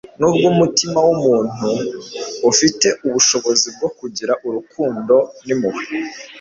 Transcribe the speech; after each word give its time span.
Nubwo 0.19 0.45
umutima 0.53 0.97
w 1.07 1.09
umuntu 1.15 1.69
ufite 2.51 2.87
ubushobozi 3.07 3.67
bwo 3.75 3.89
kugira 3.97 4.33
urukundo 4.47 5.15
n 5.45 5.47
impuhwe 5.53 5.89